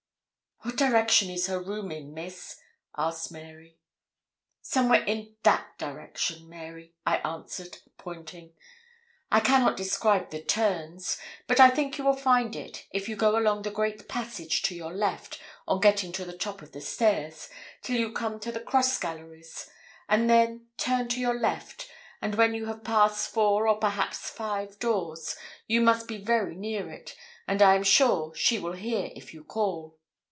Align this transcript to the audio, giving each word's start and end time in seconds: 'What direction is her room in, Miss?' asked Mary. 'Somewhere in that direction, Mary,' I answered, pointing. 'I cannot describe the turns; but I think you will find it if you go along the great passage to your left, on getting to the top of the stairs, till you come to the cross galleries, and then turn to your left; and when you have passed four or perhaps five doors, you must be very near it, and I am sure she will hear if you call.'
'What 0.63 0.75
direction 0.75 1.31
is 1.31 1.47
her 1.47 1.59
room 1.59 1.91
in, 1.91 2.13
Miss?' 2.13 2.55
asked 2.95 3.31
Mary. 3.31 3.79
'Somewhere 4.61 5.03
in 5.05 5.35
that 5.41 5.75
direction, 5.79 6.47
Mary,' 6.47 6.93
I 7.03 7.17
answered, 7.17 7.79
pointing. 7.97 8.53
'I 9.31 9.39
cannot 9.39 9.75
describe 9.75 10.29
the 10.29 10.43
turns; 10.43 11.17
but 11.47 11.59
I 11.59 11.71
think 11.71 11.97
you 11.97 12.03
will 12.03 12.15
find 12.15 12.55
it 12.55 12.85
if 12.91 13.09
you 13.09 13.15
go 13.15 13.37
along 13.39 13.63
the 13.63 13.71
great 13.71 14.07
passage 14.07 14.61
to 14.63 14.75
your 14.75 14.93
left, 14.93 15.41
on 15.67 15.79
getting 15.81 16.11
to 16.11 16.25
the 16.25 16.37
top 16.37 16.61
of 16.61 16.73
the 16.73 16.81
stairs, 16.81 17.49
till 17.81 17.99
you 17.99 18.11
come 18.13 18.39
to 18.41 18.51
the 18.51 18.59
cross 18.59 18.95
galleries, 18.99 19.67
and 20.07 20.29
then 20.29 20.67
turn 20.77 21.07
to 21.09 21.19
your 21.19 21.39
left; 21.39 21.89
and 22.21 22.35
when 22.35 22.53
you 22.53 22.67
have 22.67 22.83
passed 22.83 23.31
four 23.33 23.67
or 23.67 23.79
perhaps 23.79 24.29
five 24.29 24.77
doors, 24.77 25.35
you 25.65 25.81
must 25.81 26.07
be 26.07 26.19
very 26.19 26.53
near 26.55 26.91
it, 26.91 27.15
and 27.47 27.63
I 27.63 27.73
am 27.73 27.83
sure 27.83 28.35
she 28.35 28.59
will 28.59 28.73
hear 28.73 29.09
if 29.15 29.33
you 29.33 29.43
call.' 29.43 29.97